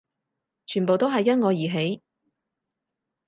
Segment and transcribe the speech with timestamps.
[0.65, 2.01] 全部都係因我而起